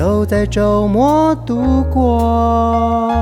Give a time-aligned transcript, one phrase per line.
[0.00, 3.12] 都在周末度过，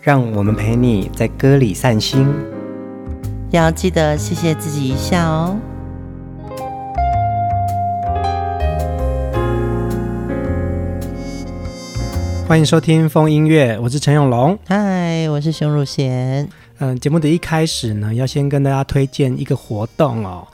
[0.00, 2.32] 让我们陪你在歌里散心，
[3.50, 5.56] 要记得谢谢自己一下哦。
[12.46, 16.48] 欢迎收听风音乐，我是陈永龙，嗨，我是熊汝贤。
[16.78, 20.46] 嗯，节目的一开始呢，要先跟大家推荐一个活动哦。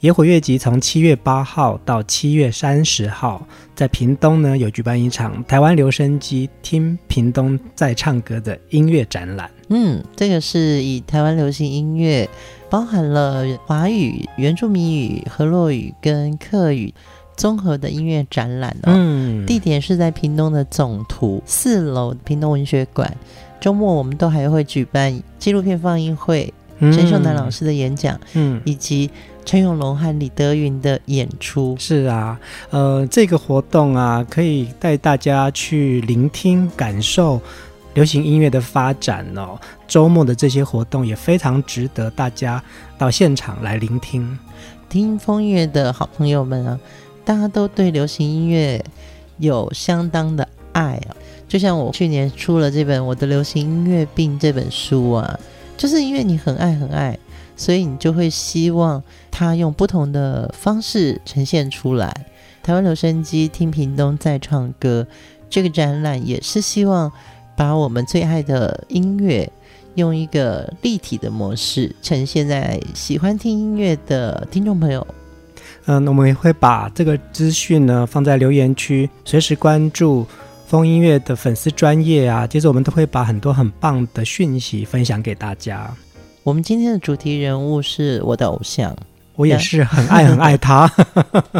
[0.00, 9.50] 野火乐集从七月八号到七月三十号，在屏东呢有举办一场台湾留声机听屏东在唱歌的音乐展览。
[9.68, 12.26] 嗯，这个是以台湾流行音乐，
[12.70, 16.94] 包含了华语、原住民语、河洛语跟客语
[17.36, 18.92] 综合的音乐展览哦。
[18.96, 23.14] 嗯，地点是在屏东的总图四楼屏东文学馆。
[23.60, 26.50] 周末我们都还会举办纪录片放映会。
[26.80, 29.10] 陈秀男老师的演讲，嗯，以及
[29.50, 31.74] 陈永龙和李德云的演出。
[31.76, 32.38] 是啊，
[32.70, 37.40] 呃，这个活动啊，可以带大家去聆听、感受
[37.94, 39.58] 流行音乐的发展哦。
[39.88, 42.62] 周末的这些活动也非常值得大家
[42.96, 44.38] 到现场来聆听。
[44.88, 46.78] 听风音乐的好朋友们啊，
[47.24, 48.80] 大家都对流行音乐
[49.38, 51.16] 有相当的爱啊。
[51.48, 55.40] 就像我去年出了这本《我的流行音乐病》这本书啊。
[55.76, 57.18] 就是因为你很爱很爱，
[57.56, 59.02] 所以你就会希望
[59.40, 62.14] 他用不同的方式呈现出来。
[62.62, 65.06] 台湾留声机听屏东在唱歌，
[65.48, 67.10] 这个展览也是希望
[67.56, 69.50] 把我们最爱的音乐
[69.94, 75.06] 用一个立体的模式呈现在喜欢听音乐的听众朋友。
[75.86, 80.26] 嗯，我们也会把这个资讯呢放在留言区，随时关注。
[80.66, 85.92] 风音乐的粉丝专业啊，接着我们都会把很多很棒的讯息分享给大家。
[86.44, 88.96] 我们今天的主题人物是我的偶像，
[89.40, 90.90] 我也是很爱很爱他。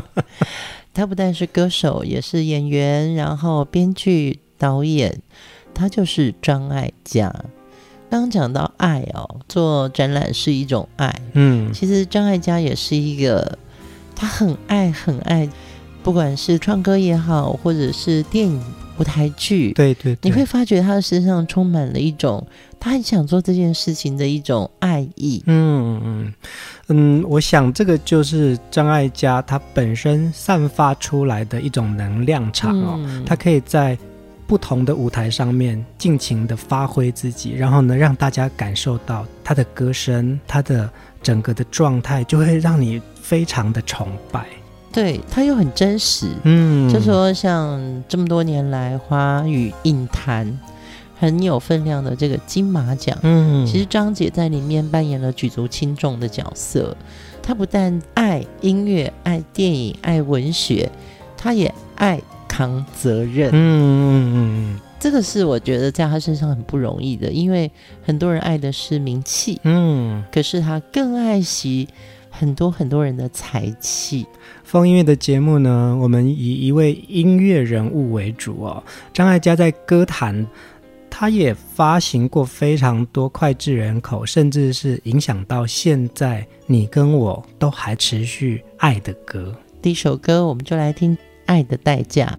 [0.92, 5.20] 他不但是歌手，也是演员，然后编剧、导演，
[5.72, 7.34] 他就是张艾嘉。
[8.10, 11.14] 刚刚讲到爱哦，做展览是一种爱。
[11.32, 13.58] 嗯，其实张艾嘉也是一个，
[14.14, 15.48] 他很爱很爱，
[16.02, 18.62] 不管是唱歌也好，或者是电影。
[18.98, 22.47] 舞台剧，对，对对，你会发觉他的身上充满了一种
[22.78, 25.42] 他很想做这件事情的一种爱意。
[25.47, 26.34] 嗯嗯
[26.90, 33.96] 嗯，我想这个就是张艾嘉他本身散发出来的一种能量场哦，嗯、他可以在
[34.46, 40.90] 不同的舞台上面尽情的发挥自己，然后呢，让大家感受到他的歌声，他的
[41.22, 44.44] 整个的状态，就会让你非常的崇拜。
[44.92, 50.58] 对，他又很真实，嗯，就说像这么多年来花语影坛
[51.20, 56.97] 很有分量的这个金马奖，嗯，其实张姐在里面扮演了举足轻重的角色。
[57.42, 60.91] 她不但爱音乐、爱电影、爱文学，
[61.36, 67.70] 她也爱扛责任，嗯嗯嗯，这个是我觉得在她身上很不容易的，因为
[68.03, 71.86] 很多人爱的是名气，嗯，可是她更爱惜
[72.30, 74.25] 很多很多人的才气。
[74.64, 78.82] 风音乐的节目呢，我们以一位音乐人物为主哦。
[79.12, 80.47] 张艾嘉在歌坛，
[81.10, 89.54] 他也发行过非常多脍炙人口，甚至是影响到现在你跟我都还持续爱的歌。
[89.82, 91.16] 第一首歌，我们就来听
[91.47, 92.38] 《爱的代价》。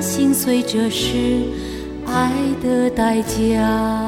[0.00, 1.42] 心碎，这是
[2.06, 2.30] 爱
[2.62, 4.07] 的代价。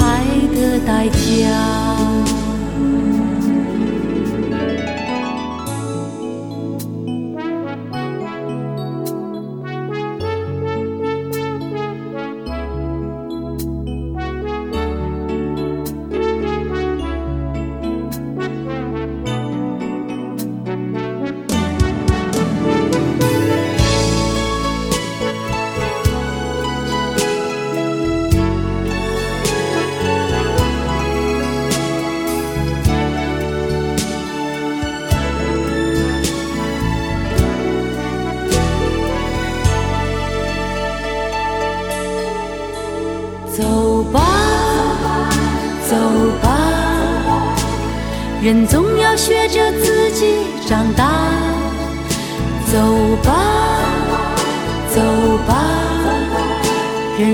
[0.00, 0.24] 爱
[0.54, 2.19] 的代价。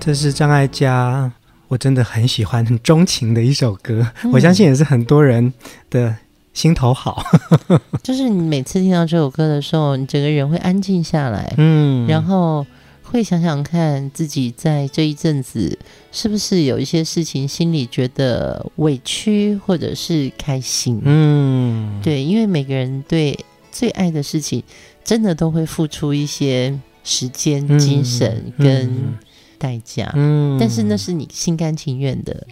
[0.00, 1.30] 这是张艾嘉，
[1.68, 4.04] 我真的很喜欢、很 钟情的一首歌。
[4.24, 5.52] 嗯、我相信也是很多人
[5.90, 6.16] 的
[6.54, 7.22] 心头好。
[8.02, 12.66] 就是你每次听到这首歌的时候，你整个人会安静下来，嗯，然后
[13.02, 15.78] 会想想看自己在这一阵子
[16.10, 20.98] 是不是有一些事情心里觉得委屈，或者是开心。
[21.04, 23.38] 嗯，对，因为每个人对
[23.70, 24.62] 最爱的事情，
[25.04, 29.14] 真的都会付出一些时间、精神跟、嗯。
[29.60, 32.46] 代价，嗯，但是那是你心甘情愿的。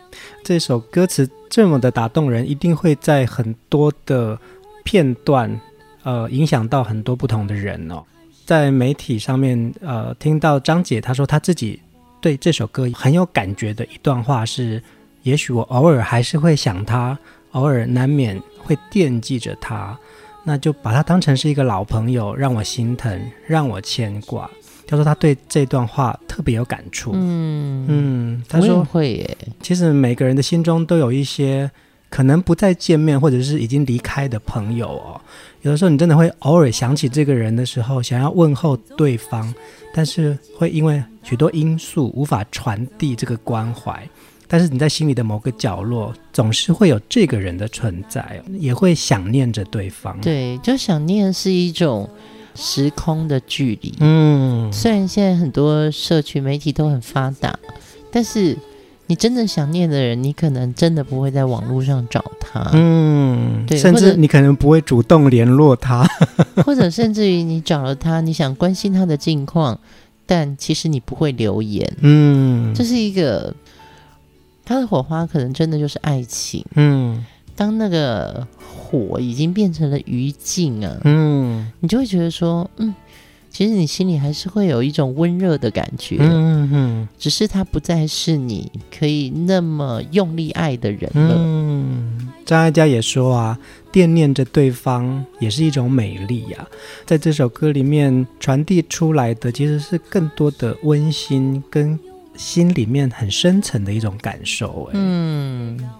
[0.45, 4.38] 这首歌词这么的打动人，一定会在很多的
[4.85, 5.61] 片段，
[6.03, 8.05] 呃，影响到很多不同的人哦。
[8.45, 11.81] 在媒体上面，呃，听到张姐她说她自己
[12.21, 14.83] 对这首歌很有感觉的一段话是：
[15.23, 17.19] 也许我偶尔还是会想他，
[17.53, 19.99] 偶尔难免会惦记着他，
[20.45, 24.50] 那就把他当成是一个老朋友，让我心疼，让我牵挂。
[24.87, 27.12] 他说他对这段话特别有感触。
[27.14, 29.38] 嗯嗯，他说会耶。
[29.61, 31.71] 其实每个人的心中都有一些
[32.09, 35.21] 可能不再见面，或者是已经离开的朋友哦。
[35.61, 39.52] 有的时候，你真的会偶尔想起这个人的时候，想要问候对方，
[39.92, 44.09] 但是会因为许多因素无法传递这个关怀。
[44.50, 50.19] 但是你在心里的某个角落，总是会有这个人的存在，也会想念着对方。
[50.23, 52.09] 对，就想念是一种
[52.55, 53.95] 时空的距离。
[54.00, 57.59] 嗯，虽然现在很多社群媒体都很发达，
[58.11, 58.57] 但是
[59.07, 62.71] 你真的想念的人，你可能真的不会在网络上找他。
[62.73, 66.09] 嗯，对，甚至你可能不会主动联络他，
[66.64, 69.78] 或者甚至于你找了他，你想关心他的近况，
[70.25, 71.87] 但其实你不会留言。
[72.00, 73.55] 嗯，这是一个。
[74.68, 76.62] 他的火花可能真的就是爱情。
[76.75, 77.25] 嗯，
[77.56, 82.94] 当那个火已经变成了余烬啊，嗯，你就会觉得说，嗯，
[83.48, 86.18] 其实你心里还是会有一种温热的感觉。
[86.20, 91.34] 嗯嗯，只是他不再是你可以那么用力爱的人了。
[91.38, 93.58] 嗯，张艾嘉也说啊，
[93.90, 96.68] 惦念着对方也是一种美丽呀、啊。
[97.06, 101.98] 在这首歌里面传递出来的，其实是更多的温馨跟。
[102.38, 105.90] 心里面很深层的一种感受，哎，嗯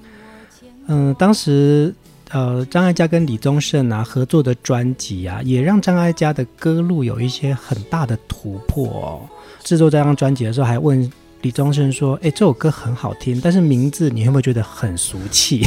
[0.87, 1.95] 嗯，当时
[2.31, 9.29] 呃，张艾嘉跟李宗盛啊合作的专辑啊，也让张艾嘉的歌路有一些很大的突破哦。
[9.65, 11.11] 制作这张专辑的时候，还问
[11.43, 15.65] 李宗盛说：“哎，这首歌很好听，但是名字你会不会觉得很俗气？”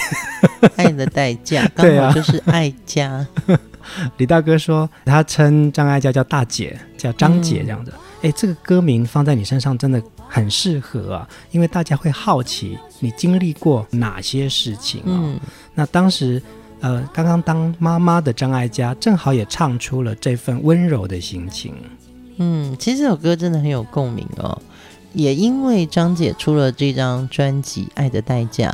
[0.78, 3.26] 爱的代价， 刚好就是爱家。
[4.18, 7.92] 李大哥说，他称张艾嘉叫大姐，叫张姐这样子。
[8.22, 10.02] 哎、嗯，这个歌名放在你身上真的。
[10.34, 15.08] 很适合啊，因为大家会好奇你经历过哪些事情啊。
[15.08, 15.38] 嗯，
[15.76, 16.42] 那当时，
[16.80, 21.76] 呃，刚刚当妈妈的张艾嘉正好也唱出了这份温柔的心情。
[22.38, 24.58] 嗯，其实这首歌真的很有共鸣哦。
[25.12, 28.70] 也因为张姐出了这张专辑《爱的代价》，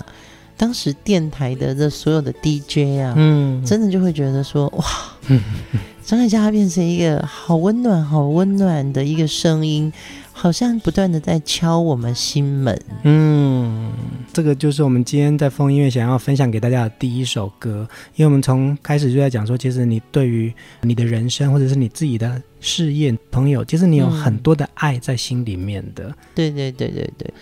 [0.55, 4.85] 当时电台的这所有的 DJ 啊，嗯，真的就会觉得说，哇，
[6.07, 9.91] 张艾嘉变成一个好温暖、好温暖的一个声音。
[10.31, 12.79] 好像不断的在敲我们心门。
[13.01, 13.91] 嗯，
[14.31, 17.87] 这个就是我们今天在风音乐想要分享给大家的第一首歌。
[18.15, 26.03] 因为我们从开始就在讲说，其实你对于你的人生或者是你自己的事业、朋友，其实你有很多的爱在心里面的。
[26.05, 27.33] 嗯、对对对对对，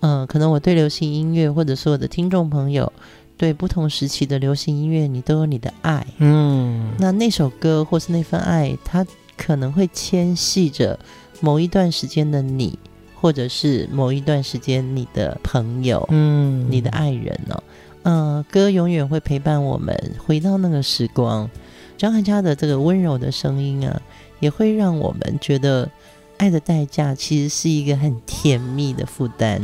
[0.00, 2.92] 嗯、呃，可能我对流行音乐，或者是我的听众朋友，
[3.42, 6.06] 对不同时期的流行音乐，你都有你的爱。
[6.18, 9.04] 嗯，那那首歌或是那份爱，它
[9.36, 10.96] 可能会牵系着。
[11.40, 12.78] 某一段时间的你，
[13.20, 17.62] 或者是某一段时间你的朋友，嗯，你的爱人呢、哦？
[18.04, 21.50] 嗯、呃，歌永远会陪伴我们回到那个时光。
[21.98, 24.00] 张艾嘉的这个温柔的声音啊，
[24.38, 25.90] 也会让我们觉得
[26.36, 29.60] 爱的代价其实是一个很甜蜜的负担。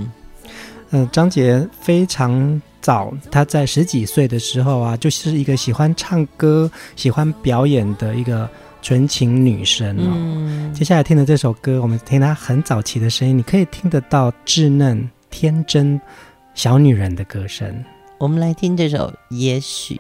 [0.91, 8.49] 嗯、呃，张杰非常早，她在十几岁的时候啊，就是一个喜欢唱歌、喜欢表演的一个。
[8.81, 16.01] 纯情女生哦，嗯，接下来听的这首歌，我们听她很早期的声音，你可以听得到稚嫩、天真、
[16.55, 17.85] 小女人的歌声。
[18.19, 19.95] 我们来听这首《也许》。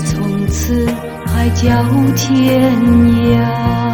[0.00, 0.86] 从此
[1.26, 1.68] 海角
[2.14, 2.72] 天
[3.36, 3.91] 涯。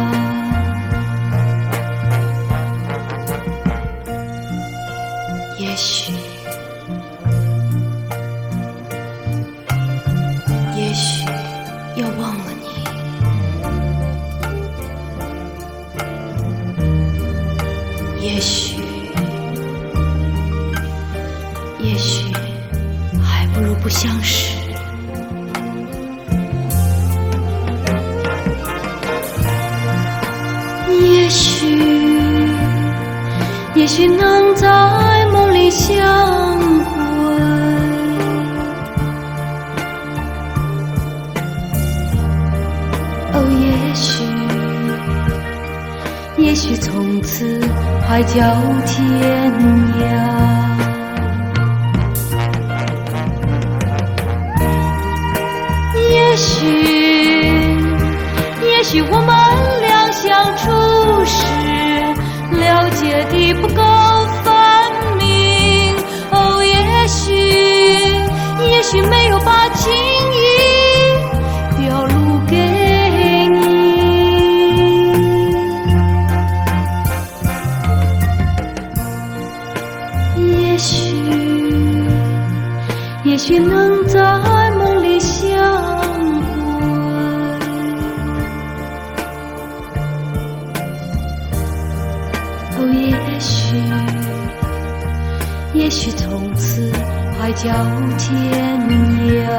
[97.59, 97.73] 海角
[98.17, 98.79] 天
[99.27, 99.51] 涯，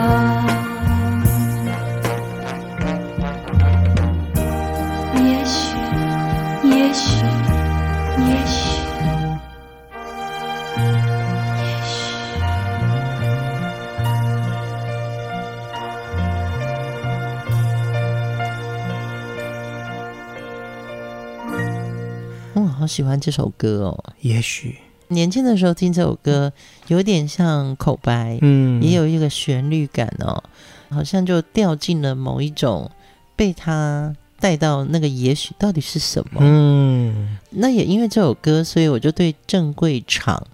[5.22, 5.76] 也许，
[6.64, 7.20] 也许，
[8.24, 8.80] 也许，
[11.44, 12.00] 也许。
[22.54, 24.78] 我好喜欢这首歌哦，也许。
[25.10, 26.52] 年轻的时候听这首歌，
[26.88, 30.42] 有点像口白，嗯，也有一个旋律感哦，
[30.88, 32.90] 好像就掉进了某一种，
[33.36, 40.46] 被他带到那个也许到底是什么，嗯，那也因为这首歌，所以我就对郑贵场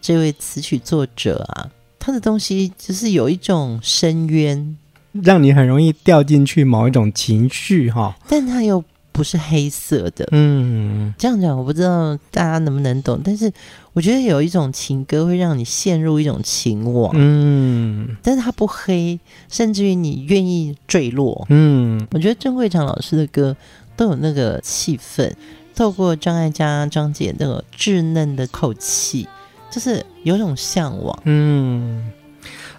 [0.00, 4.76] 这位词曲作者啊，他的东西就是有一种深渊，
[5.12, 8.82] 让你很容易掉进去某一种情绪哈，但他又
[9.12, 13.52] 不是黑色的，嗯，这样讲我不知道大家能不能懂，但是
[13.98, 19.18] 我觉得有一种情歌会让你陷入一种情网，嗯，但是它不黑，
[19.50, 23.56] 甚至于你愿意坠落，嗯，我觉得郑贵长老师的歌
[23.96, 25.32] 都有那个气氛，
[25.74, 29.26] 透过张艾嘉张姐那个稚嫩的口气，
[29.68, 32.12] 就是有种向往，嗯，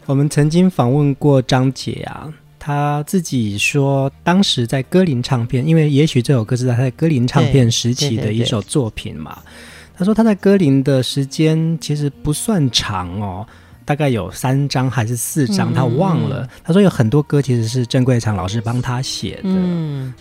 [0.06, 2.34] 我们曾经访问过张姐啊。
[2.58, 9.32] 他自己说，当时在歌林唱片，因为也许这首歌是在他在歌林唱片时期的一首作品嘛。
[9.36, 13.46] 对对对，他说他在歌林的时间其实不算长哦，
[13.84, 16.44] 大概有三张还是四张，他忘了。
[16.44, 19.42] 嗯、他说有很多歌其实是郑贵长老师帮他写的。
[19.44, 20.14] 嗯，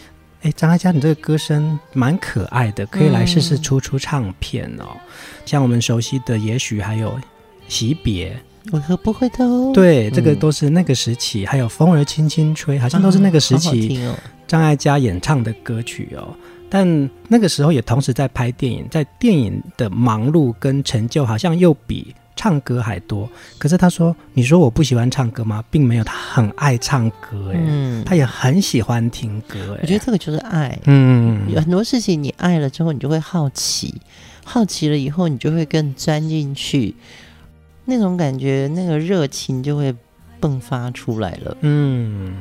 [0.42, 4.84] 哎，张艾嘉，你这个歌声蛮可爱的，可以来试试出出唱片哦。
[4.90, 5.00] 嗯、
[5.46, 7.16] 像我们熟悉的，也许还有
[7.68, 8.36] 惜别。
[8.72, 9.72] 为何不回头？
[9.72, 14.04] 对，这个都是那个时期，嗯、还有风儿轻轻吹，好像都是那个时期
[14.48, 16.34] 张艾嘉演唱的歌曲哦。
[16.68, 23.28] 但那个时候也同时在拍电影，在电影的忙碌跟成就，好像又比唱歌还多。
[23.58, 25.64] 可是他说：“你说我不喜欢唱歌吗？
[25.70, 34.00] 并没有，他很爱唱歌，哎，嗯，他也很喜欢听歌，哎，我觉得这个就是爱，嗯，有很多事情你爱了之后，你就会好奇，
[34.44, 36.94] 好奇了以后，你就会更钻进去。”
[37.90, 39.94] 那种感觉，那个热情就会
[40.42, 41.56] 迸发出来了。
[41.62, 42.36] 嗯，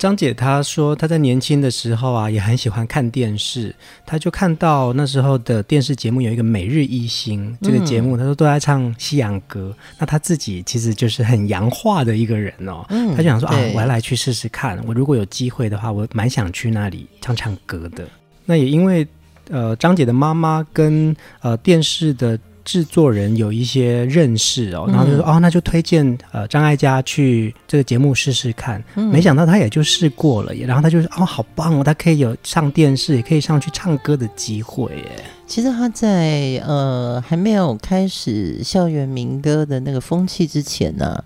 [0.00, 3.74] 张姐她说她在年轻的时候啊，也很喜欢看电视。
[4.06, 9.76] 她就看到那时候的电视节目有一个《每日一星》这个节目，她说都在唱西洋歌。
[9.98, 12.82] 那她自己其实就是很洋化的一个人哦。
[12.88, 14.82] 嗯，她就想说啊，我要来去试试看。
[14.86, 18.08] 我如果有机会的话，我蛮想去那里唱唱歌的。
[18.46, 19.06] 那也因为
[19.50, 22.38] 呃，张姐的妈妈跟呃电视的。
[22.70, 28.80] 制作人有一些认识哦，然后就说、嗯、哦，那就推荐呃张艾嘉去这个节目试试看。
[28.94, 35.24] 嗯、没想到他也就试过了，然后他就说哦，好棒哦，他可以有上电视，也可以上去唱歌的机会耶。
[35.48, 41.24] 其实他在呃还没有开始校园民歌的那个风气之前呢、啊，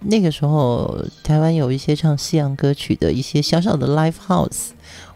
[0.00, 4.70] 那个时候台湾有一些唱西洋歌曲的一些小小的 live house。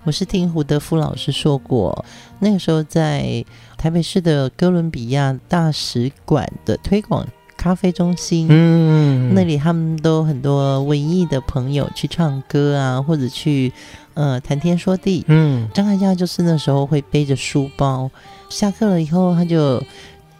[0.04, 2.04] 我是听胡德夫老师说过，
[2.40, 3.44] 那个时候在。
[3.76, 13.70] 台北市的哥伦比亚大使馆的推广咖啡中心，嗯，那里他们都很多文艺的朋友去唱歌啊，或者去
[14.14, 18.10] 呃谈天说地，嗯，张艾嘉就是那时候会背着书包，
[18.48, 19.82] 下课了以后他就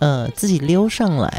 [0.05, 1.33] 呃自己溜上来。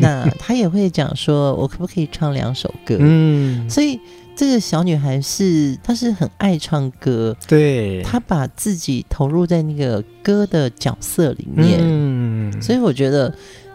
[0.00, 2.96] 那她也会讲说，我可不可以唱两首歌？
[2.98, 3.98] 嗯，所以
[4.34, 11.78] 这个小女孩是她是很爱唱歌，对，她把自己投入在那个歌的角色里面。
[11.80, 13.32] 嗯，所以我觉得。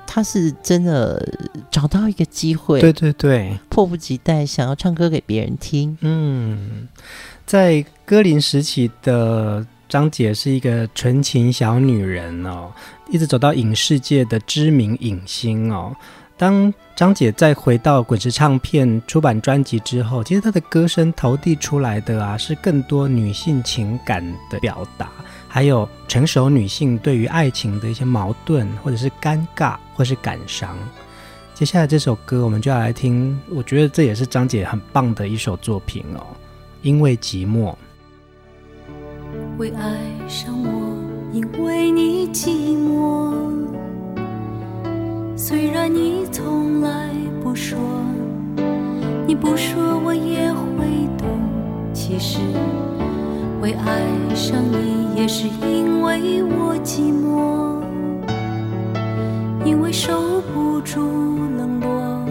[0.10, 1.22] 她是真的
[1.70, 5.98] 找到一个机会，对对对，迫不及待想要唱歌给别人听。
[6.00, 6.88] 嗯，
[7.46, 12.72] 在歌林时期的张姐是一个纯情小女人哦，
[13.10, 15.96] 一直走到影视界的知名影星哦。
[16.36, 25.10] 当张姐再回到滚石唱片出版专辑之后，其实她的歌声投递出来的啊，是更多女性情感的表达。
[25.48, 30.78] 还有成熟女性对于爱情的一些矛盾，或者是尴尬，或是感伤。
[31.56, 33.40] 接下来这首歌，我们就要来听。
[33.50, 36.28] 我觉得这也是张姐很棒的一首作品哦。
[36.84, 37.74] 因为寂寞，
[39.58, 40.70] 会爱上我，
[41.34, 43.34] 因为你寂寞。
[45.36, 47.10] 虽然你从来
[47.42, 47.80] 不说，
[49.26, 50.86] 你不说我也会
[51.18, 51.28] 懂。
[51.92, 52.38] 其实。
[53.60, 57.82] 会爱上你，也是因为我寂寞，
[59.66, 61.02] 因为受不住
[61.58, 62.24] 冷落，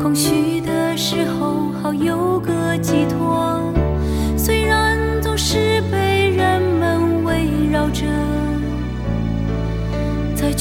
[0.00, 3.51] 空虚的时候好有个寄托。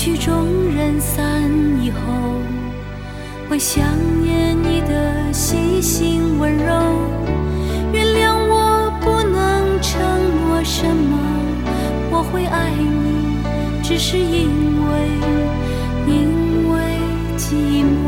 [0.03, 1.47] 曲终人散
[1.79, 1.99] 以后，
[3.47, 3.85] 会想
[4.23, 6.73] 念你的细心温柔。
[7.93, 10.01] 原谅我不能承
[10.47, 11.19] 诺什么？
[12.09, 13.37] 我会爱你，
[13.83, 14.49] 只是因
[14.89, 14.91] 为，
[16.07, 16.79] 因为
[17.37, 18.00] 寂寞。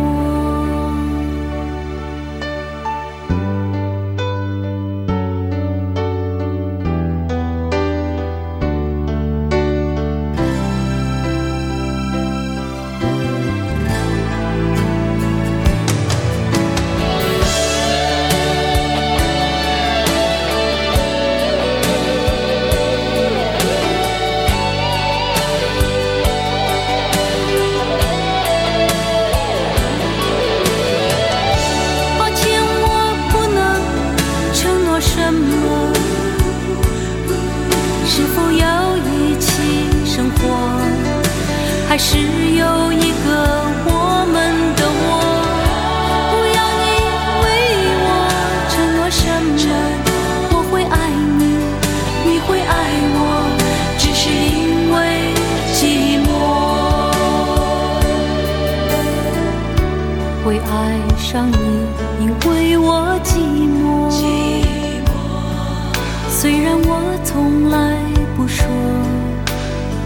[67.06, 67.98] 我从来
[68.36, 68.66] 不说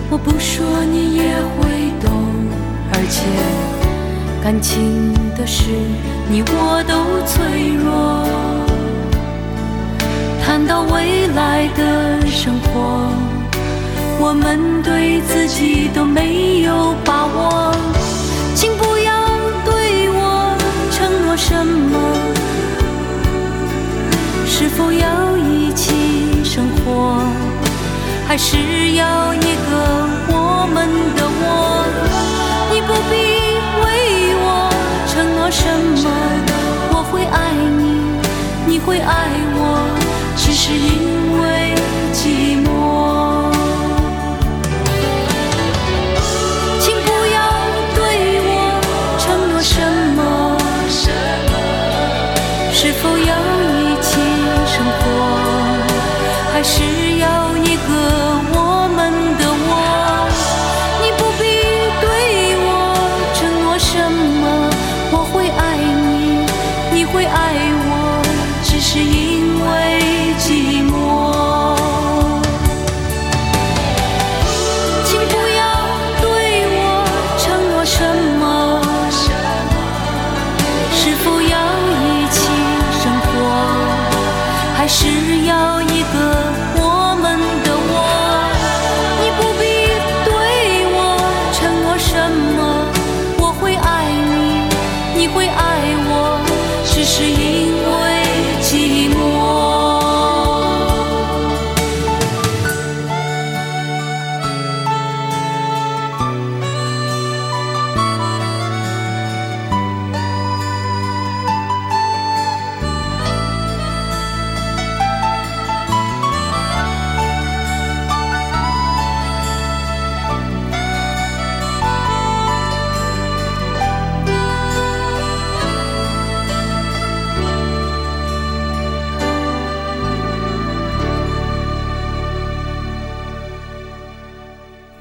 [0.10, 2.12] 我不说你也会懂
[2.94, 3.24] 而且
[4.44, 5.70] 感情的事
[6.30, 6.94] 你我都
[7.28, 8.58] 脆弱。
[10.48, 13.12] 谈到未来的生活
[14.20, 17.76] 我们对自己都没有把握
[18.56, 19.12] 请不要
[19.66, 20.58] 对我
[20.90, 22.18] 承诺什么
[24.46, 25.27] 是否要
[26.58, 27.22] 生活
[28.28, 28.58] 还是
[28.94, 29.72] 要一个
[30.28, 31.44] 我们的窝
[32.74, 33.14] 你不必
[33.84, 33.86] 为
[34.42, 34.48] 我
[35.08, 35.62] 承诺什
[36.02, 36.10] 么
[36.94, 37.84] 我会爱你
[38.66, 39.62] 你会爱我
[40.36, 41.57] 只是因为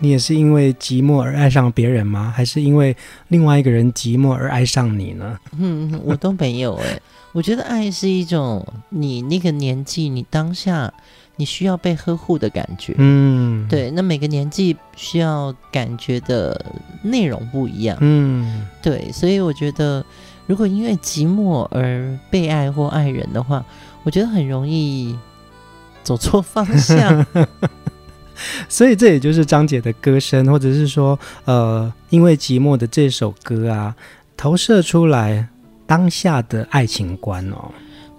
[0.07, 2.33] 你也是因为寂寞而爱上别人吗？
[2.35, 5.37] 还是因为另外一个人寂寞而爱上你呢？
[5.59, 7.01] 嗯，我都没有哎。
[7.33, 10.93] 我觉得爱是一种你那个年纪，你当下
[11.35, 12.95] 你需要被呵护的感觉。
[12.99, 13.91] 嗯，对。
[13.91, 16.65] 那每个年纪需要感觉的
[17.03, 17.99] 内容不一样。
[18.01, 19.11] 嗯，对。
[19.13, 20.07] 所以我觉得，
[20.47, 23.65] 如果因为寂寞而被爱或爱人的话，
[24.05, 25.19] 我觉得很容易
[26.05, 27.27] 走错方向。
[28.69, 33.95] 所以这也就是张姐的歌声，或者是说，呃，因为寂寞的这首歌啊，
[34.37, 35.49] 投射出来
[35.87, 37.71] 当下的爱情观哦。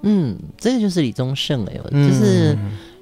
[0.04, 2.58] 嗯，这个就是李宗盛哎，就是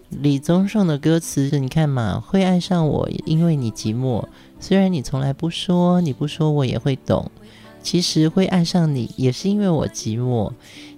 [0.09, 4.25] 李宗盛的歌词，你看嘛，会爱上我，因为你寂寞，
[4.59, 7.29] 虽然你从来不说，你不说我也会懂。
[7.83, 10.51] 其实会爱上你，也是因为我寂寞，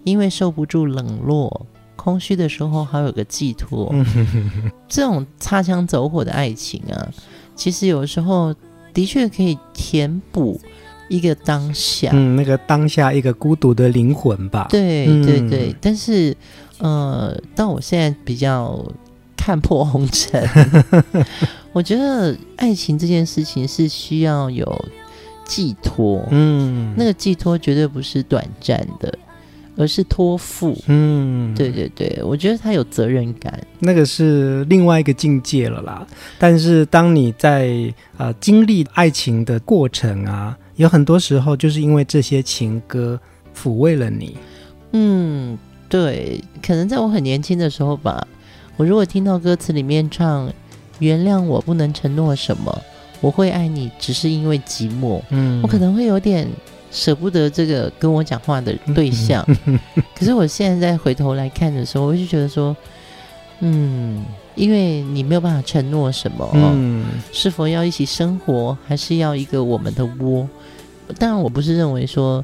[0.06, 1.66] 因为受不住冷落。
[1.98, 3.94] 空虚的时候，还有个寄托。
[4.88, 7.12] 这种擦枪走火的爱情啊，
[7.56, 8.56] 其实有时候
[8.94, 10.58] 的确可以填补
[11.10, 14.68] 一个当下，嗯，那个当下一个孤独的灵魂吧。
[14.70, 16.36] 对对对，嗯、但是
[16.78, 18.82] 呃，到我现在比较
[19.36, 20.48] 看破红尘，
[21.74, 24.86] 我觉得爱情这件事情是需要有
[25.46, 29.18] 寄托，嗯，那个寄托绝对不是短暂的。
[29.78, 36.06] 而是托付，嗯，对对对，我觉得他有责任感，那个是另外一个境界了啦。
[36.40, 43.20] 但是当你在呃经历爱情的过程啊，有很多时候就是因为这些情歌
[43.56, 44.36] 抚慰了你。
[44.94, 45.56] 嗯，
[45.88, 48.28] 对，可能在我很年轻的时候吧，
[48.78, 50.52] 我如果听到歌词里面唱
[50.98, 52.82] “原谅我不能承诺什么，
[53.22, 56.48] 我会爱你，只是因为寂寞”，嗯，我可能会有点。
[56.92, 59.46] 舍不得这个跟我讲话的对象，
[60.16, 62.76] 可是我现在再回头来看的时候，我就觉得说，
[63.60, 70.48] 嗯，因为你没有办法承诺什么，嗯，是否要一起生活，还是要一个我们的窝？
[71.18, 72.44] 当然，我不是认为说，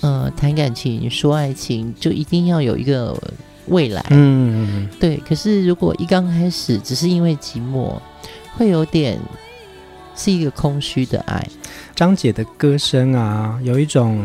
[0.00, 3.16] 呃，谈感情、说爱情就一定要有一个
[3.66, 5.16] 未来，嗯，对。
[5.18, 7.98] 可是如果一刚开始只是因为寂寞，
[8.56, 9.18] 会有点
[10.16, 11.46] 是一个空虚的爱。
[11.94, 14.20] 张姐的歌声啊，有一种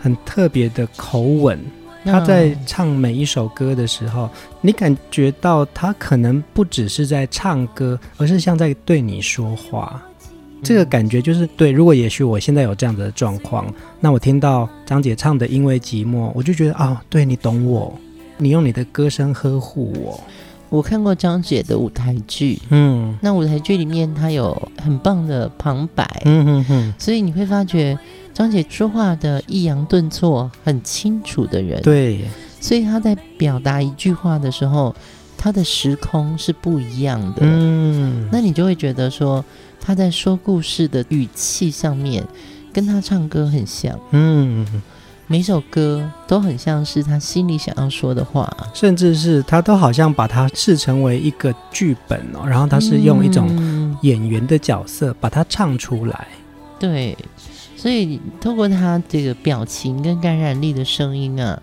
[0.00, 1.58] 很特别的口吻。
[2.04, 4.30] 她在唱每一首歌的时候，
[4.60, 10.02] 你感觉到她可能不只是在唱歌，而是像在对你说话。
[10.62, 11.70] 这个感觉就是对。
[11.70, 17.94] 如果也许我现在有这样的状况，那我听到张姐唱的《因为寂寞》，我就觉得啊，对，你懂我，
[18.38, 20.20] 你用你的歌声呵护我。
[20.70, 27.98] 我看过张姐的舞台剧，嗯，那舞台剧里面她有很棒的旁白，嗯哼哼，所以你会发觉
[28.34, 32.20] 张姐说话的抑扬顿挫很清楚的人，对，
[32.60, 34.94] 所以她在表达一句话的时候，
[35.38, 39.44] 她的时空是不一样的，嗯，那你就会觉得说
[39.80, 42.22] 她在说故事的语气上面
[42.72, 44.66] 跟她唱歌很像，嗯。
[45.30, 56.28] 每首歌都很像是他心里想要说的话，甚至是他都好像把它视成为一个剧本哦，然后他是用一种演员的角色把它唱出来。
[56.30, 57.18] 嗯、对，
[57.76, 61.60] 所以透过他这个表情跟感染力的声音啊，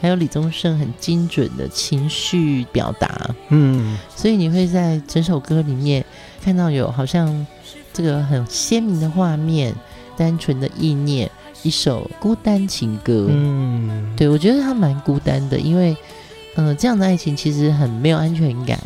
[0.00, 6.04] 还有李宗盛很精准的情绪表达，嗯，所以你会在整首歌里面
[6.40, 7.44] 看到有好像
[7.92, 9.74] 这个很鲜明的画面，
[10.16, 11.28] 单纯的意念。
[11.62, 15.96] 一首孤单情歌，嗯，对，我觉得他蛮孤单的，因为，
[16.54, 18.78] 嗯、呃，这样的爱情其实很没有安全感。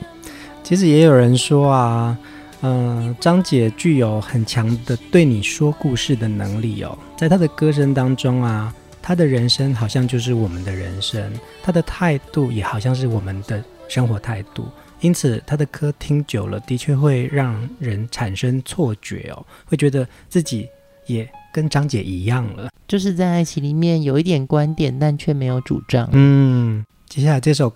[0.63, 2.17] 其实也有人说啊，
[2.63, 11.33] 嗯、呃，张姐具有很强的对你说故事的能力哦，在她的歌声当中啊，她的人生好像就是我们的人生，
[11.63, 14.67] 她的态度也好像是我们的生活态度，
[15.01, 20.67] 因此她的歌听久了，的确会让人产生错觉哦，会觉得自己
[21.07, 21.29] 也。
[21.53, 26.09] 跟张姐一样了，就是在爱情里面有一点观点，但却没有主张。
[26.13, 27.75] 嗯，接下来这首，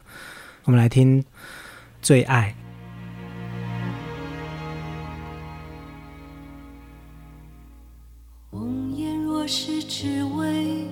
[0.64, 1.22] 我们来听
[2.00, 2.54] 《最爱》。
[8.50, 10.86] 红颜若是只为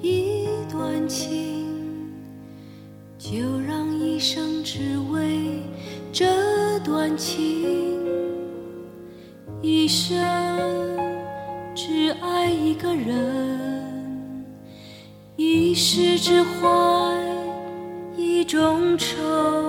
[0.00, 1.66] 一段情，
[3.18, 5.60] 就让一生只为
[6.12, 7.98] 这段情，
[9.60, 10.37] 一生。
[15.68, 16.66] 一世之怀
[18.16, 19.67] 一种愁，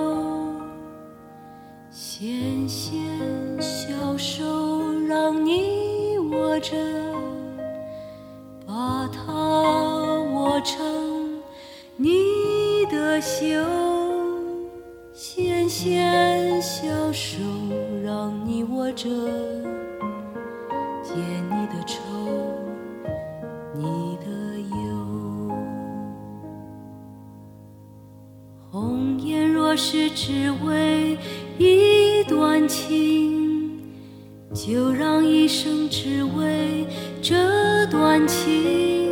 [30.14, 31.16] 只为
[31.58, 33.78] 一段情，
[34.54, 36.86] 就让一生只为
[37.22, 39.10] 这段情，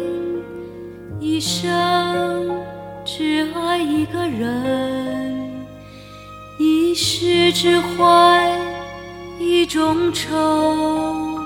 [1.20, 2.50] 一生
[3.04, 5.50] 只爱一个人，
[6.58, 8.58] 一世只怀
[9.38, 11.38] 一种愁。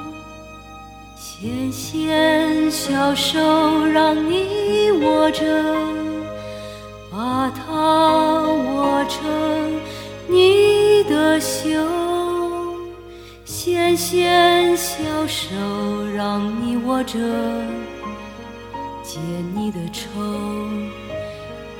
[1.17, 3.38] 纤纤小手
[3.87, 5.45] 让你握着，
[15.27, 15.55] 手
[16.15, 17.19] 让你握着，
[19.03, 19.19] 解
[19.55, 20.09] 你的愁，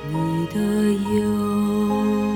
[0.09, 0.59] 你的
[1.15, 2.32] 忧。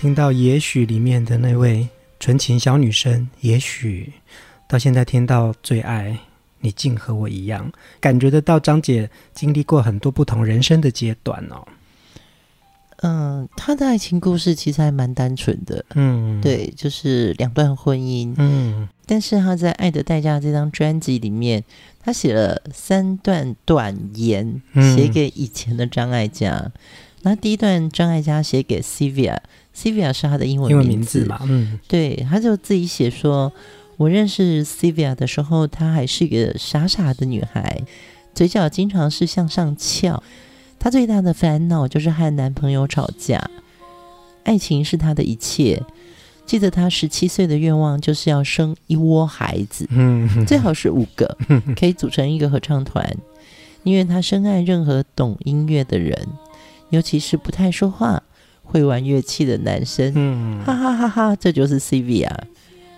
[0.00, 1.88] 听到《也许》里面的那位
[2.20, 4.12] 纯情小女生，也许
[4.68, 6.16] 到现在听到《最爱
[6.60, 11.66] 你竟和我一样》，感觉得到张姐经历过很多不同人生的阶段哦。
[12.98, 21.64] 嗯，她的爱情故事其实还蛮单纯的，嗯，对，就是两段婚姻，嗯，但是她在《爱的代价》这张专辑里面，
[21.98, 24.62] 她写了三段短言，
[24.94, 26.70] 写给以前的张艾嘉。
[27.22, 28.80] 那第一段，张艾嘉写给
[29.78, 33.52] Sylvia，Sylvia 是他的英文名字，名字嘛，嗯，对，他就自己写说
[33.96, 37.82] ：“我认识 Sylvia 的时候，她还是一个傻傻的女孩，
[38.34, 40.22] 嘴角经常是向上翘。
[40.78, 43.50] 她最大的烦恼就是和男朋友吵架，
[44.44, 45.82] 爱情是她的一切。
[46.44, 51.36] 记得她十七岁的愿望就是要生一窝孩子，嗯，最好是五个，
[51.78, 53.16] 可以组成一个合唱团，
[53.84, 56.26] 因为她深爱任何懂音乐的人。”
[56.90, 58.22] 尤其是不太说话、
[58.70, 62.30] 会玩乐器的男生，嗯，哈哈哈哈，这就是 Sylvia，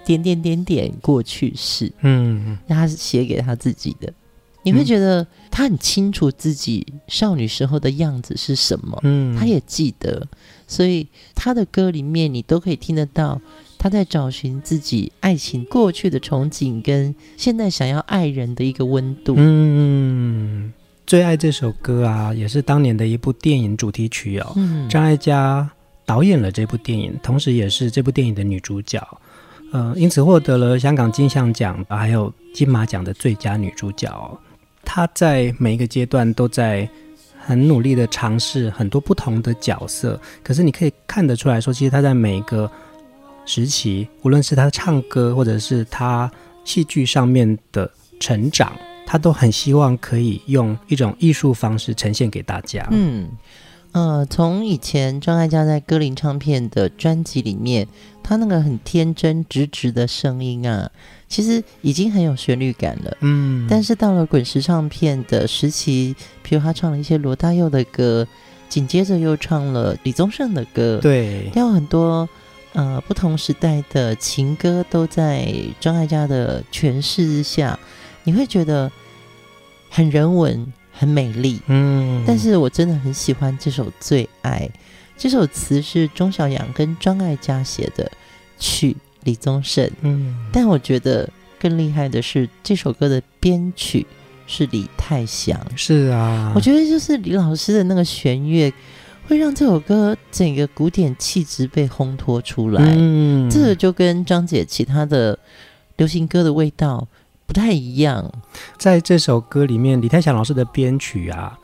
[0.04, 4.12] 点点点点过去式，嗯，他是写给他自己的。
[4.62, 10.26] 你会觉得他很清楚自己少女时候的样子是什么，嗯，他也记得，
[10.66, 13.40] 所以他的歌里面你都可以听得到
[13.78, 20.72] 他在找寻自己爱情过去的憧憬，跟现在想要爱人的一个温度，嗯。
[21.10, 24.52] 最爱这首歌啊，也是当年的一部电影主题曲哦。
[24.54, 25.68] 嗯，张艾嘉
[26.06, 29.04] 导演了这部电影，同时也是这部电影的女主角。
[29.72, 34.08] 呃，因此获得了香港金像奖还有金马奖的最佳女主角。
[34.84, 36.88] 她在每一个阶段都在
[37.44, 42.70] 很努力的尝试很多不同的角色，可是你可以看得出来说，其实她在每一个
[43.46, 46.30] 时期，无论是她唱歌或者是她
[46.64, 47.90] 戏剧上面的
[48.20, 48.72] 成长，
[49.10, 52.86] 她都很希望可以用一种艺术方式呈现给大家。
[52.92, 53.28] 嗯。
[53.90, 57.88] 呃，从以前张艾嘉在歌林唱片的专辑里面，
[58.22, 60.88] 他那个很天真直直的声音啊，
[61.26, 63.16] 其实已经很有旋律感了。
[63.18, 68.24] 嗯，但是到了滚石唱片的时期，比如他唱了一些罗大佑的歌，
[68.68, 72.28] 紧接着又唱了李宗盛的歌，对，有很多
[72.74, 77.76] 呃不同时代的情歌都在张艾嘉的诠释之下，
[78.24, 78.90] 你会觉得
[79.88, 80.72] 很人文。
[80.92, 84.68] 很美丽，嗯，但是我真的很喜欢这首《最爱》。
[85.16, 88.10] 这首词是钟晓阳跟张艾嘉写的，
[88.58, 91.26] 曲李宗盛，嗯，但我觉得
[91.58, 94.06] 更厉害的是这首歌的编曲
[94.46, 98.70] 是李泰祥，是啊，我觉得就是李老师的那个弦乐
[99.26, 105.38] 会让这首歌整个古典气质被烘托出来，嗯，这个就跟张姐其他的
[105.96, 107.08] 流行歌的味道。
[107.50, 108.30] 不太一样，
[108.78, 111.58] 在这首歌里面，李泰祥老师的编曲啊，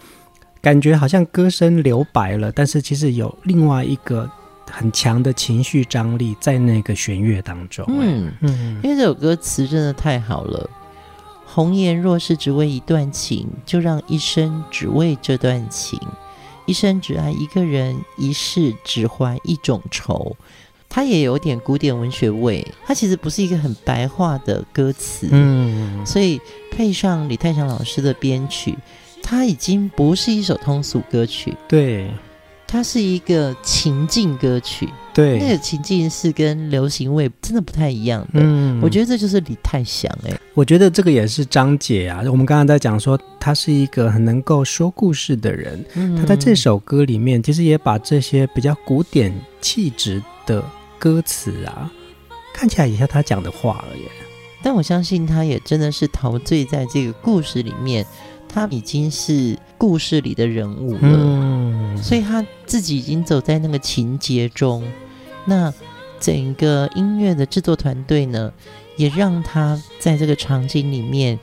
[0.61, 4.29] 感觉好像歌声留白了，但是其实有另外一个
[4.69, 7.87] 很强的情绪张力在那个弦乐当中。
[7.89, 10.69] 嗯嗯，因为这首歌词真的太好了。
[11.45, 16.01] 红颜若是只为一段情，就让一生只为这段情，
[16.67, 20.37] 一生只爱一个人，一世只还一种愁。
[20.89, 28.77] 它也有点古典文学味，它其实不是一个很白话的歌词，嗯，所以配上李泰祥老师的编曲，
[29.23, 32.11] 它已经不是一首通俗歌曲，对，
[32.67, 50.65] 它是一个情境歌曲，对，那个情境是跟流行味真的不太一样的，嗯，我觉得这就是李泰祥，欸，哎，我觉得这个也是张姐啊，我们刚刚在讲说，她是一个很能够说故事的人，嗯，她在这首歌里面其实也把这些比较古典气质的
[50.99, 51.91] 歌词啊，
[52.55, 54.05] 看起来也像他讲的话了耶。
[54.63, 58.05] 但我相信他也真的是陶醉在这个故事里面，
[58.49, 61.01] 他已经是故事里的人物了。
[61.03, 64.83] 嗯，所以他自己已经走在那个情节中。
[65.45, 65.73] 那
[66.19, 68.53] 整个音乐的制作团队呢，
[68.97, 71.39] 也让他在这个场景里面。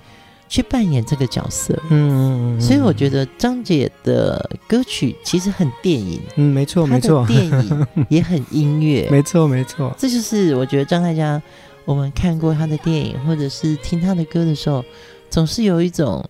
[0.53, 11.41] 去扮演这个角色，嗯，所以我觉得张姐的歌曲其实很电影，嗯，没错，没错，电影也很音乐， 没错，没错，这就是我觉得张艾嘉，
[11.85, 14.85] 我们看过他的电影或者是听他的歌的时候，
[15.27, 16.23] 总是有一种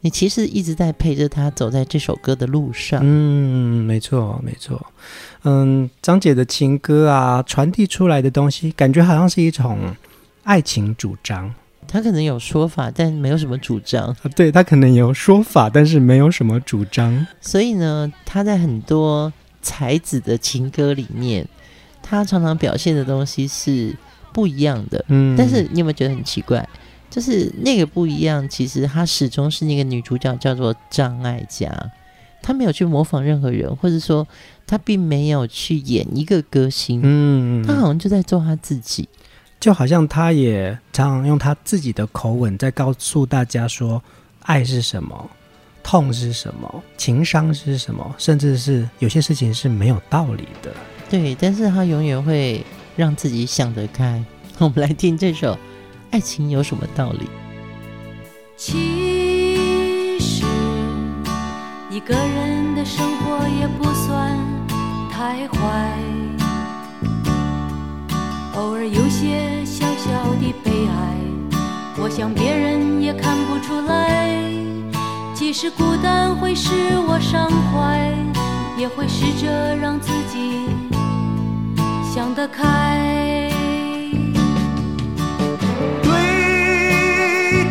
[0.00, 4.78] 你其实一直在陪着他走在这首歌的路上，嗯，没错，没错，
[5.44, 9.78] 嗯，张姐的情歌啊，传递出来的东西，感觉好像是一种
[10.44, 11.54] 爱情主张。
[11.92, 14.16] 他可能有说法，但没有什么主张。
[14.36, 17.26] 对，他可能有说法，但是没有什么主张。
[17.40, 21.44] 所以呢，他在很多才子的情歌里面，
[22.00, 23.92] 他常常表现的东西是
[24.32, 25.04] 不一样的。
[25.08, 26.66] 嗯，但是你有没有觉得很奇怪？
[27.10, 31.68] 就是那个不一样，其实他始终是那个女主角，叫做张艾嘉。
[32.42, 34.26] 她没有去模仿任何人，或者说
[34.66, 37.00] 她并没有去演一个歌星。
[37.04, 39.06] 嗯，她好像就在做她自己。
[39.60, 44.02] 就好像他也常常用他自己的口吻在告诉大家说，
[44.44, 45.30] 爱是什么，
[45.82, 50.72] 痛是什么，情伤是什么，甚至是有些事情是没有道理的。
[51.10, 52.64] 对，但是他永远会
[52.96, 54.24] 让自己想得开。
[54.56, 55.52] 我们来听这首
[56.10, 57.24] 《爱情有什么道理》。
[58.56, 60.42] 其实
[61.90, 64.38] 一个人的生活也不算
[65.10, 66.29] 太坏。
[72.02, 74.30] 我想别人也看不出来。
[75.34, 76.70] 即使孤单会使
[77.06, 78.14] 我伤怀，
[78.76, 80.66] 也会试着让自己
[82.12, 83.50] 想得开。
[86.02, 86.10] 对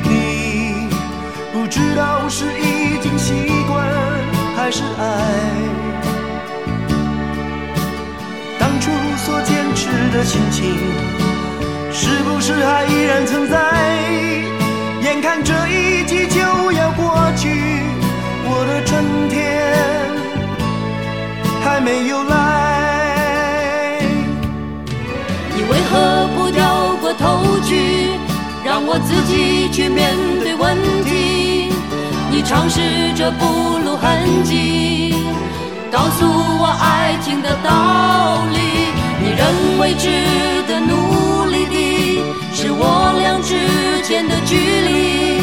[0.04, 0.90] 你，
[1.52, 3.34] 不知道是已经习
[3.68, 3.84] 惯
[4.56, 5.04] 还是爱。
[8.60, 10.76] 当初所坚持的心情
[12.02, 13.58] 是不是还依然存在？
[15.02, 16.40] 眼看这一季就
[16.72, 17.84] 要过去，
[18.46, 19.36] 我的春天
[21.62, 24.00] 还没有来。
[25.54, 28.12] 你为何不掉过头去，
[28.64, 31.74] 让我自己去面对问题？
[32.32, 35.16] 你尝试着不露痕迹，
[35.92, 38.58] 告诉我爱情的道理。
[39.22, 40.08] 你认为值
[40.66, 41.09] 得努力
[42.62, 43.56] 是，我俩之
[44.04, 45.39] 间的距离。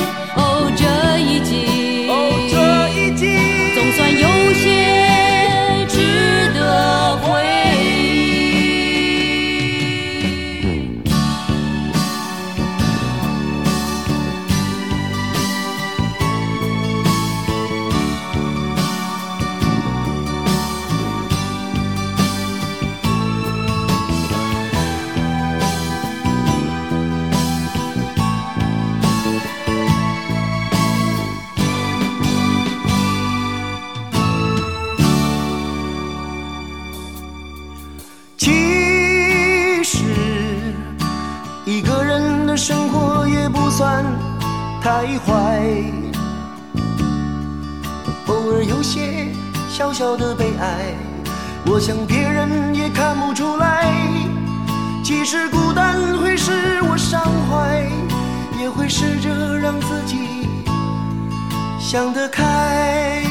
[44.87, 45.83] 太坏，
[48.29, 49.27] 偶尔有些
[49.69, 50.95] 小小的悲哀，
[51.67, 53.93] 我想别人也看不出来。
[55.03, 57.21] 其实孤单会使我伤
[57.51, 57.85] 怀，
[58.63, 60.49] 也会试着让自己
[61.81, 63.25] 想得开。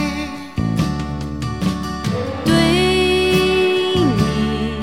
[2.44, 2.54] 对
[3.94, 4.76] 你，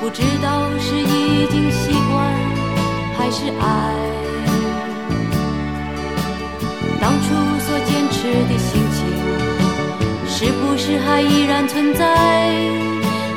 [0.00, 2.24] 不知道是已经习惯
[3.18, 4.23] 还是爱。
[8.48, 9.06] 的心情，
[10.26, 12.04] 是不是还依然存在？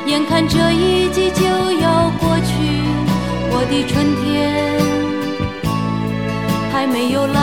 [0.06, 2.54] 眼看这一季就要过去，
[3.52, 4.24] 我的春天
[6.72, 7.38] 还没有来。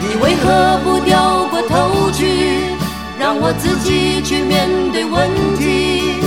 [0.00, 2.74] 你为何不掉过头去，
[3.16, 6.18] 让我自己去面对问题？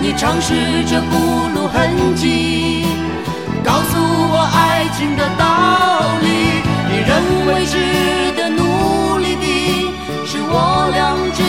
[0.00, 1.14] 你尝试着不
[1.54, 2.86] 露痕迹，
[3.62, 6.61] 告诉我爱情的道理。
[7.04, 7.76] 你认为值
[8.36, 9.44] 得努力的，
[10.24, 11.42] 是我俩之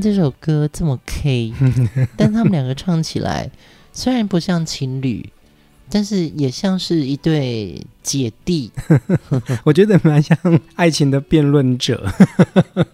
[0.00, 1.52] 这首歌这么 K，
[2.16, 3.50] 但他们两个唱起来
[3.92, 5.28] 虽然不像情侣，
[5.90, 8.70] 但是也像是一对姐弟。
[9.64, 10.36] 我觉得蛮像
[10.76, 12.10] 爱情的辩论者。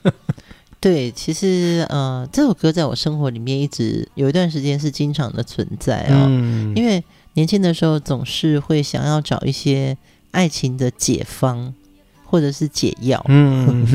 [0.80, 7.02] 对，其实呃，这首歌在我生活里面一直有一段时间是经常的存在哦，嗯，因为
[7.32, 9.96] 年轻的时候总是会想要找一些
[10.32, 11.72] 爱情的解方
[12.24, 13.24] 或者是解药。
[13.28, 13.86] 嗯，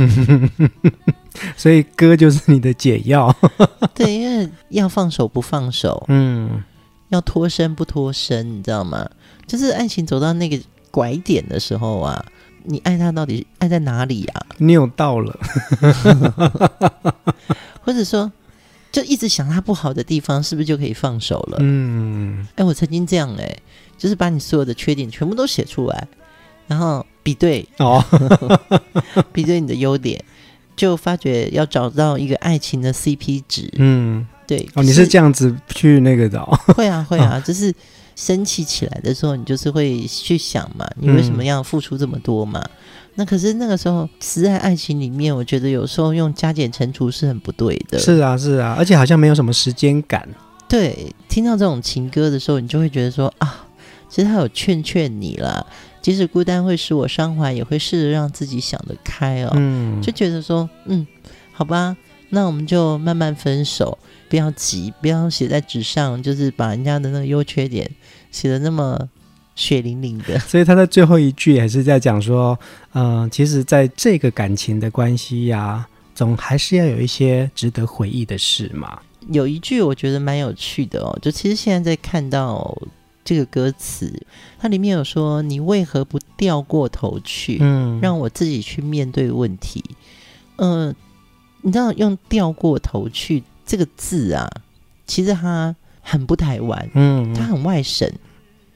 [1.57, 3.35] 所以歌就是你的解药。
[3.93, 6.63] 对，因为要放手不放手，嗯，
[7.09, 9.09] 要脱身不脱身，你知道吗？
[9.45, 10.59] 就是爱情走到那个
[10.91, 12.23] 拐点的时候啊，
[12.63, 14.45] 你爱他到底爱在哪里啊？
[14.57, 15.39] 你有到了，
[17.81, 18.31] 或者说，
[18.91, 21.57] 就一直想他不好的地方，是不是就可以放手了？
[21.61, 23.57] 嗯，哎，我曾经这样哎，
[23.97, 26.07] 就是把你所有的缺点全部都写出来，
[26.67, 28.03] 然后比对哦，
[29.33, 30.23] 比对你的优点，
[30.75, 33.69] 就发觉要找到一个爱情的 CP 值。
[33.77, 36.57] 嗯，对，哦，你是这样子去那个的哦？
[36.75, 37.73] 会啊会啊，就是
[38.15, 42.63] 生气起来的时候，你就是会去想嘛，你为什么要付出这么多嘛？
[43.15, 47.99] 那可是那个时候，实在爱情里面，我觉得有时候用加减乘除是很不对的。
[47.99, 50.25] 是啊是啊，而且好像没有什么时间感。
[50.69, 53.65] 对，听到这种情歌的时候，你就会觉得说啊，
[54.07, 55.65] 其实他有劝劝你啦，
[56.01, 59.51] 即使孤单会使我伤怀，也会试着让自己想得开哦。
[59.55, 61.05] 嗯，就觉得说，嗯，
[61.51, 61.95] 好吧，
[62.29, 63.97] 那我们就慢慢分手，
[64.29, 67.89] 不要急，不要写在纸上，就是把人家的那个优缺点
[68.31, 69.09] 写的那么
[69.55, 70.39] 血淋淋的。
[70.47, 72.57] 所以他在最后一句也是在讲说，
[72.93, 78.99] 嗯、呃，其实在这个感情的关系呀、啊，总还是要有一些值得回忆的事嘛。
[79.31, 82.75] 有一句我觉得蛮有趣的哦，就其实现在在看到
[83.23, 84.25] 这个歌词，
[84.59, 87.57] 它里面有说：“你为何不掉过头去？
[87.61, 89.83] 嗯，让我自己去面对问题。”
[90.57, 90.95] 嗯，
[91.61, 94.49] 你知道用“掉过头去”这个字啊，
[95.05, 98.11] 其实它很不台湾，嗯，它很外省。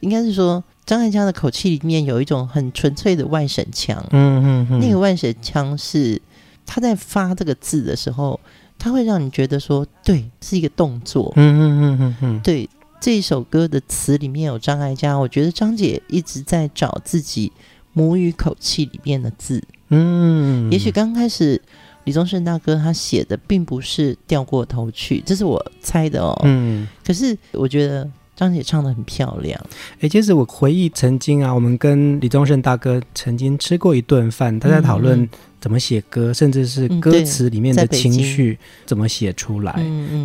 [0.01, 3.97] 应该是说张艾嘉的口气里面有一种很纯粹的外省腔。
[4.11, 6.21] 嗯嗯嗯，那个外省腔是
[6.65, 8.39] 他在发这个字的时候。
[8.79, 11.31] 它会让你觉得说，对，是一个动作。
[11.37, 12.67] 嗯嗯嗯嗯嗯，对，
[13.03, 17.51] 这一首歌的词里面有张艾嘉，我觉得张姐一直在找自己
[17.91, 19.61] 母语口气里面的字。
[19.89, 21.61] 嗯，也许刚开始
[22.05, 26.33] 李宗盛大哥他写的并不是掉过头去，这是我猜的哦。
[26.45, 29.61] 嗯，可是我觉得张姐唱的很漂亮。
[29.99, 35.27] 哎，其实我回忆曾经啊，我们跟李宗盛大哥曾经吃过一顿饭，他在讨论
[35.63, 39.71] 怎么写歌，嗯、甚至是歌词里面的情绪怎么写出来。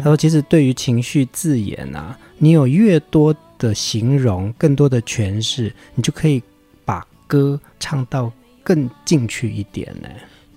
[0.03, 6.43] 他说，其实对于情绪字眼啊，你有越多的形容，更多的诠释，你就可以
[6.85, 8.33] 把歌唱到
[8.65, 10.09] 更进去一点呢。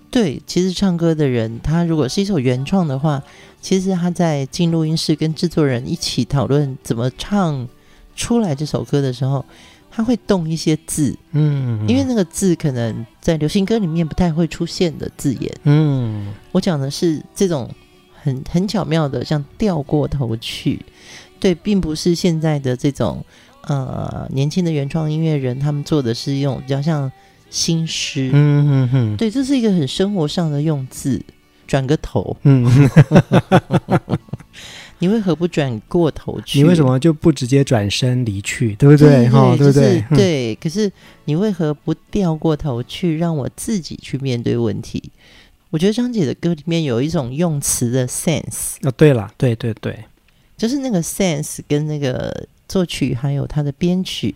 [0.10, 3.22] 对，其实唱歌的人，他如果是一首原创的话，
[3.62, 7.68] 其实他在进录音室跟制作人一起讨论怎么唱
[8.16, 9.46] 出来这首歌的时候，
[9.92, 17.70] 他会动一些字，嗯，因为那个字可能在流行歌里面不太会出现的字眼，嗯，我讲的是这种
[18.24, 20.84] 很很巧妙的，像掉过头去，
[21.40, 23.24] 对，并不是现在的这种
[23.68, 27.12] 呃年轻的原创音乐人他们做的是用比较像。
[27.54, 29.18] 新诗，嗯。
[29.18, 31.22] 对，这是一个很生活上的用字，
[31.68, 32.66] 转个头，嗯，
[35.02, 36.60] 你为何不转过头去？
[36.60, 38.76] 你为什么就不直接转身离去？
[38.76, 39.28] 对不对？
[39.30, 40.06] 哈，对不对？
[40.16, 40.90] 对，可是
[41.26, 45.12] 你为何不掉过头去，让我自己去面对问题？
[45.72, 48.76] 我觉得张姐的歌里面有一种用词的 sense。
[48.84, 50.06] 哦，对了，对对对，
[50.56, 54.36] 就是那个 sense 跟那个作曲还有他的编曲。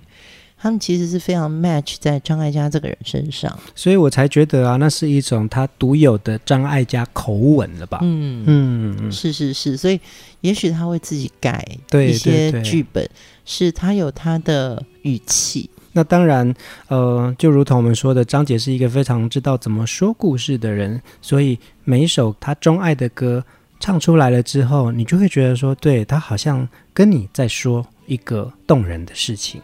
[0.66, 8.00] 他们其实是非常 match 在张艾嘉这个人身上，所以我才觉得啊，那是一种他独有的张艾嘉口吻了吧？
[8.02, 10.00] 嗯嗯，是是是，所以
[10.42, 13.12] 也许他会自己改一些剧本，对对对，
[13.46, 15.70] 是他有他的语气。
[15.92, 16.52] 那当然，
[16.88, 23.46] 呃，就如同我们说的，张姐是一个非常知道怎么说故事的人，所以每一首他钟爱的歌
[23.80, 29.62] 唱出来了之后，你就会觉得说，对，他好像跟你在说一个动人的事情。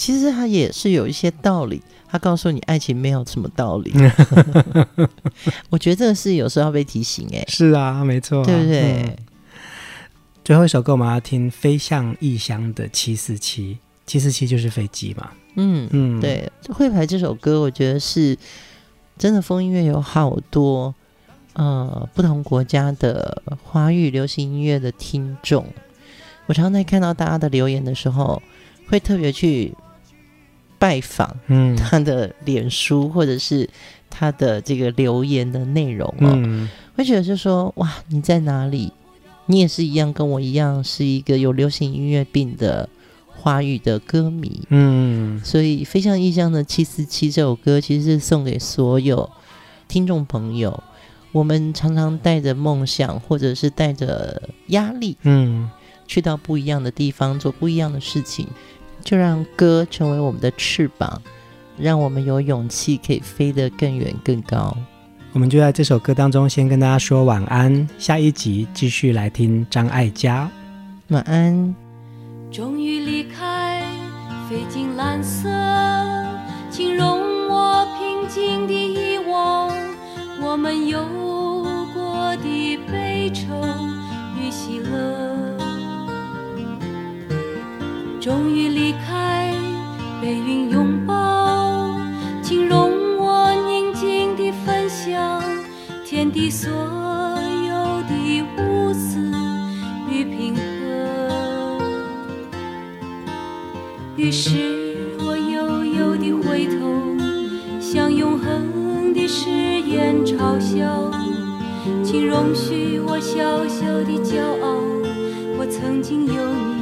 [0.00, 3.92] 其实他也是有一些道理，他告诉你爱情没有什么道理。
[5.68, 7.44] 我觉得这个是有时候要被提醒哎。
[7.48, 9.02] 是啊，没错啊，对不对？
[9.02, 9.16] 嗯。
[10.42, 13.74] 最后一首歌我们要听《飞向异乡的七四七》，
[14.06, 15.32] 七四七就是飞机嘛。
[15.56, 16.50] 嗯嗯，对。
[16.70, 18.34] 会排这首歌，我觉得是
[19.18, 19.42] 真的。
[19.42, 20.94] 风音乐有好多
[21.52, 25.66] 呃不同国家的华语流行音乐的听众，
[26.46, 28.42] 我常常在看到大家的留言的时候，
[28.88, 29.74] 会特别去。
[30.80, 33.68] 拜访，嗯，他的脸书或者是
[34.08, 38.92] 他的这个留言的内容哦，嗯，会觉得就说，哇，你在哪里？
[39.44, 42.88] 你也是一样，跟我一样是一个有流行音乐病的
[43.28, 49.28] 华语的歌迷，嗯，所以《飞向异乡的七四七》这首歌其实是送给所有
[49.86, 50.82] 听众朋友。
[51.32, 55.70] 我们常常带着梦想，或者是带着压力，嗯，
[56.06, 58.48] 去到不一样的地方，做不一样的事情。
[59.02, 61.20] 就让歌成为我们的翅膀，
[61.78, 64.76] 让我们有勇气可以飞得更远更高。
[65.32, 70.50] 我们就在这首歌当中先跟大家说晚安，下一集继续来听张艾嘉。
[71.08, 71.74] 晚安。
[72.50, 73.80] 终于离开，
[74.48, 75.48] 飞进蓝色，
[76.68, 79.70] 请容我平静地遗忘
[80.42, 81.04] 我们有
[81.94, 83.54] 过的悲愁
[84.36, 85.29] 与喜乐。
[88.20, 89.50] 终于离开，
[90.20, 91.90] 被云拥抱，
[92.42, 95.42] 请容我宁静地分享
[96.04, 99.18] 天地所有的无私
[100.10, 100.60] 与平和。
[104.16, 107.16] 于是我悠悠地回头，
[107.80, 111.10] 向永恒的誓言嘲笑，
[112.04, 114.76] 请容许我小小的骄傲，
[115.58, 116.79] 我曾经有你。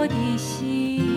[0.00, 1.09] 我的心。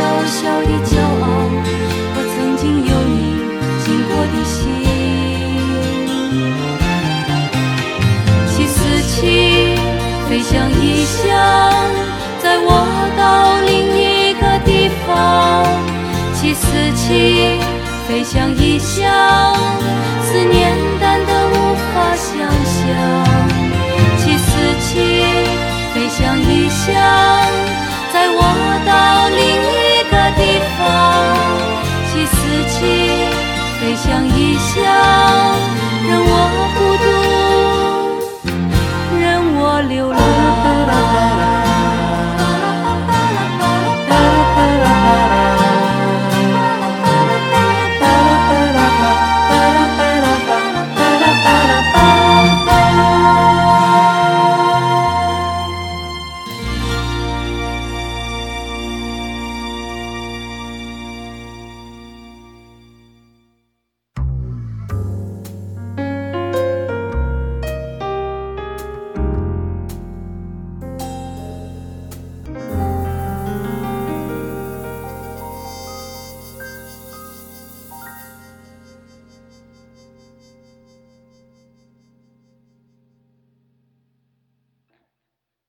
[0.00, 1.24] 小小的骄傲，
[2.14, 3.16] 我曾经有你
[3.84, 4.58] 经过的心。
[8.48, 9.12] 七四七，
[10.26, 10.48] 飞向
[10.80, 11.28] 异乡，
[12.42, 12.66] 在我
[13.18, 13.20] 到
[13.66, 15.08] 另一个地方。
[16.34, 16.64] 七四
[16.96, 17.60] 七，
[18.08, 19.04] 飞向异乡，
[20.22, 22.78] 思念淡得无法想象。
[24.16, 24.48] 七四
[24.80, 24.88] 七，
[25.92, 26.88] 飞向异乡，
[28.14, 28.40] 在我
[28.86, 29.29] 到。
[34.72, 34.80] 笑
[36.08, 36.59] 让我